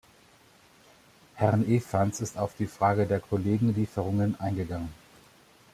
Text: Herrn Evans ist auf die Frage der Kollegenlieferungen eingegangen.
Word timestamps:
Herrn 1.35 1.63
Evans 1.69 2.21
ist 2.21 2.35
auf 2.35 2.55
die 2.57 2.65
Frage 2.65 3.05
der 3.05 3.19
Kollegenlieferungen 3.19 4.35
eingegangen. 4.39 4.89